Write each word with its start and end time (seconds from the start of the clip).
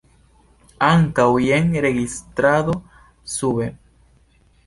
Ankaŭ 0.87 1.25
jen 1.47 1.69
registrado 1.87 2.75
sube. 3.35 3.67